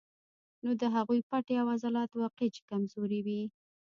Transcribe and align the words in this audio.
نو 0.63 0.71
د 0.81 0.83
هغو 0.95 1.13
پټې 1.29 1.53
او 1.61 1.67
عضلات 1.75 2.11
واقعي 2.13 2.49
چې 2.55 2.61
کمزوري 2.69 3.19
وي 3.25 3.41